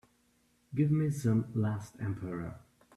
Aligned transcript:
give 0.73 0.89
me 0.89 1.11
some 1.11 1.45
Last 1.53 1.93
Emperor 2.01 2.59